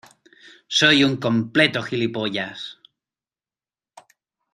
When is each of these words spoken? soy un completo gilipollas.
soy 0.67 1.03
un 1.03 1.17
completo 1.17 1.83
gilipollas. 1.83 2.79